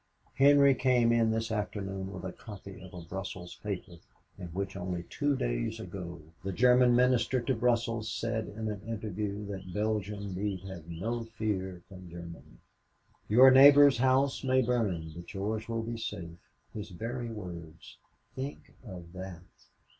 [0.33, 3.97] Henry came in this afternoon with a copy of a Brussels paper
[4.39, 9.45] in which only two days ago the German Minister to Brussels said in an interview
[9.45, 12.57] that Belgium need have no fear from Germany.
[13.29, 17.99] "'Your neighbor's house may burn but yours will be safe' his very words.
[18.35, 19.43] Think of that!